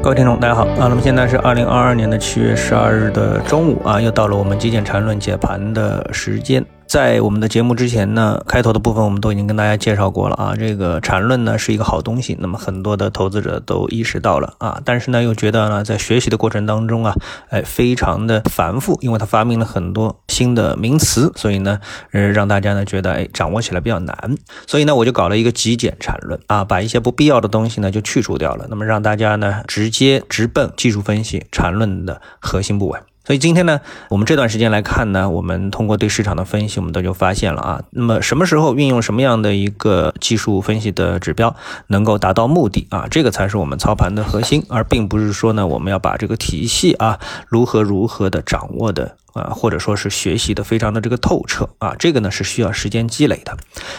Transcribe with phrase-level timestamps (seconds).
[0.00, 0.86] 各位听众，大家好啊！
[0.88, 6.64] 那么现在是二零二二年的七月十二日的中午啊，又到了我们极简缠论解盘的时间。
[6.88, 10.54] 在我们的节目之前呢，开头的部分我们都已经跟大家介绍过了啊。
[10.58, 17.14] 这个缠论呢是一个好东西，那么很多的投资者都意识到了啊，但是呢又觉得呢在学习的过程当中啊，
[17.50, 21.78] 哎非常的繁复，因为它发明了很多新的名词，所以呢
[22.12, 32.98] 呃让大家呢觉得哎掌握起来比较难，所以呢我就搞了一个极简缠论啊，把一些不必要的东西呢就去除掉了，那么让大家呢直接直奔技术分析缠论的核心部位。
[33.28, 41.54] 所以今天呢，我们这段时间来看呢，我们通过对市场的分析，我们都就发现了啊，那么什么时候运用什么样的一个技术分析的指标，
[41.88, 53.54] 能够达到目的啊，这个才是我们操盘的核心，而并不是说呢，我们要把这个体系啊如何如何的掌握的啊，或者说是学习的非常的这个透彻啊，这个呢是需要时间积累的。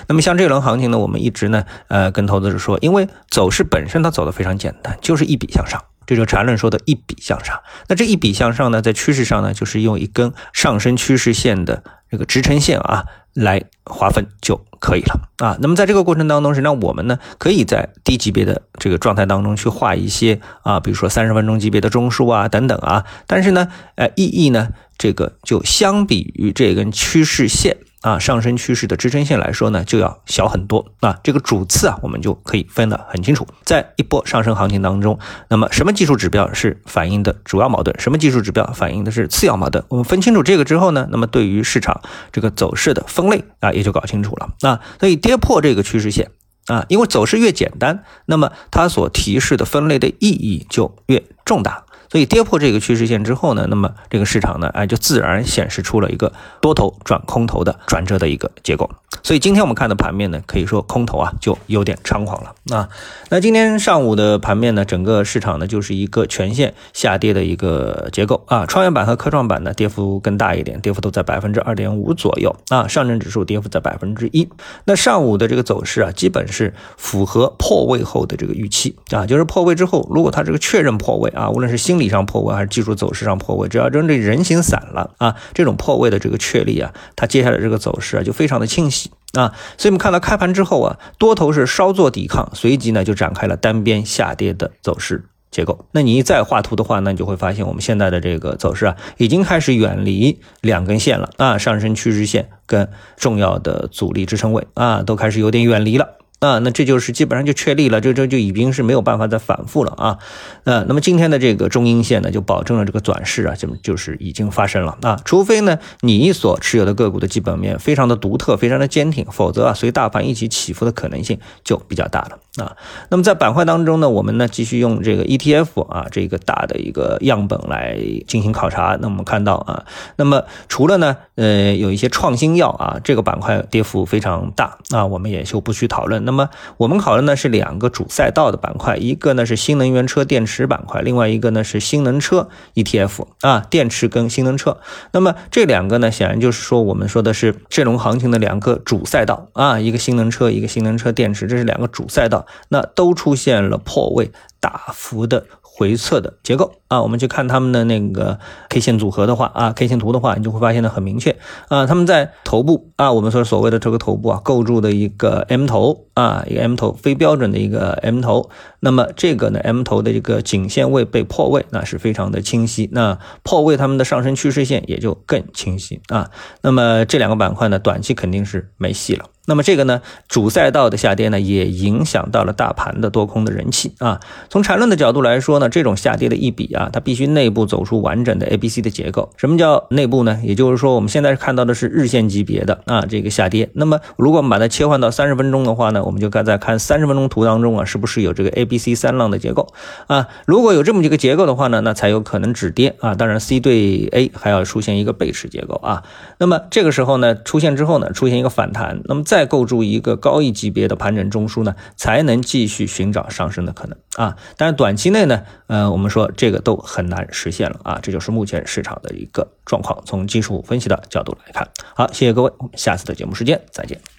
[0.07, 5.79] 那么像这轮行情呢，我们一直呢，呃，跟投资者说，因为走势本身它走的非常简单，就是一笔向上。
[6.09, 15.55] 这就缠论说的一笔向上，那这一笔向上呢，在趋势上呢，就是用一根上升趋势线的这个支撑线啊来划分就可以了啊。
[15.61, 27.77] 那么在这个过程当中，实际上我们呢可以在低级别的这个状态当中去画一些啊，比如说三十分钟级别的中枢啊等等啊，但是呢，呃，意义呢，这个就相比于这根趋势线。
[28.01, 31.19] 啊，上升趋势的支撑线来说呢，就要小很多啊。
[31.21, 33.45] 这个主次啊，我们就可以分得很清楚。
[33.65, 35.19] 在一波上升行情当中，
[35.49, 39.83] 那么什么技术指标是反映的主要矛盾，什么技术指标反映的是次要矛盾？
[39.89, 44.79] 我们分清楚这个之后呢，那么对于市场这个走势的分类啊，也就搞清楚了啊。
[44.99, 46.31] 所以跌破这个趋势线
[46.67, 51.83] 啊，因为走势越简单，那么它所提示的分类的意义就越重大。
[52.09, 58.89] 所以跌破这个趋势线之后呢，那么这个市场呢，哎，就自然显示出了一个多头转空头的转折的一个结构。
[59.23, 62.89] 所以今天我们看的盘面呢，可以说空头啊就有点猖狂了啊。
[63.29, 68.65] 那今天上午的盘面呢，整个市场呢就是一个全线下跌的一个结构啊。
[68.65, 72.87] 创业板和科创板呢跌幅更大一点，跌幅都在百分之二点五左右啊。
[72.87, 74.47] 上证指数跌幅在百分之一。
[74.85, 89.53] 那上午的这个走势啊，基本是符合破位后的这个预期啊，就是破位之后，如果它这个确认破位啊，无论是新理上破位还是技术走势上破位，只要真这人形散了啊，这种破位的这个确立啊，它接下来这个走势啊就非常的清晰啊。
[89.77, 95.85] 所以我们看到开盘之后啊，多头是稍作抵抗，随即呢就展开了单边下跌的走势结构。
[95.91, 106.18] 那你一再画图的话，那你就会发现我们现在的这个走势啊，已经开始远离两根线了啊，上升趋势线跟重要的阻力支撑位啊，都开始有点远离了。
[106.39, 110.17] 啊，那这就是基本上就确立了，这这就已经是没有办法再反复了啊。
[110.63, 115.19] 呃，那么今天的这个中阴线呢，就保证了这个转势啊，就就是已经发生了啊。
[115.25, 122.75] 除非呢，你所持有的个股的基本面非常的独特，非常的坚挺，否则啊，随大盘一起起伏的可能性就比较大了啊。
[123.09, 127.97] 那么在板块当中呢，我们呢继续用这个 ETF 啊这个大的一个样本来
[128.27, 128.97] 进行考察。
[129.01, 136.23] 那我们看到啊，那么除了呢，呃，有一些创新药啊，这个板块跌幅非常大啊，我们也就不去讨论。
[136.25, 144.77] 那么我们考虑呢是两个主赛道的板块，一个呢是新能源车电池板块，另外一个呢是新能车 ETF 啊，电池跟新能车。
[145.11, 155.45] 那么这两个呢，显然就是说我们说的是这轮行情的两个主赛道啊，一个新能车，一个新能车电池，这是两个主赛道，那都出现了破位大幅的。
[155.61, 158.37] 回撤的结构啊，我们去看他们的那个
[158.67, 161.37] K 线组合的话啊，K 线图的话，你就会发现的很明确
[161.69, 168.49] 啊，他们在头部啊，我们说所谓的这个头部啊，构筑的一个 M 头啊，一个 M 头非标准的一个 M 头，
[168.81, 176.29] 那么这个呢 M 头的一个颈线位被破位，那是非常的清晰，那破位他们的上升趋势线也就更清晰啊，
[176.61, 179.29] 那么这两个板块呢，短期肯定是没戏了。
[179.45, 184.19] 那么这个呢，主赛道的下跌呢，也影响到了大盘的多空的人气啊。
[184.49, 189.29] 从缠论的角度来说呢，这种下跌的一笔啊，它必须内部走出完整的 A、B、C 的结构。
[189.37, 190.39] 什么叫内部呢？
[190.43, 193.69] 也就是说，我们现在看到的是日线级别的啊这个下跌。
[193.73, 199.67] 那么如果我们把它切换到三十分钟的话呢，我们就该在看三十分钟图当中啊，是不是有这个 A、B、C 三浪的结构
[200.07, 200.27] 啊？
[200.45, 203.15] 如果有这么几个结构的话呢，那才有可能止跌啊。
[203.15, 206.03] 当然，C 对 A 还要出现一个背驰结构啊。
[206.39, 209.23] 那么这个时候呢，出现之后呢，出现一个反弹，那么。
[209.29, 214.37] 再构筑一个高一级别的盘整中枢呢，才能继续寻找上升的可能啊。
[214.57, 217.99] 但是短期内呢，呃，我们说这个都很难实现了啊。
[218.01, 220.01] 这就是目前市场的一个状况。
[220.05, 224.18] 从技术分析的角度来看，好，谢谢各位，我们下次的节目时间再见。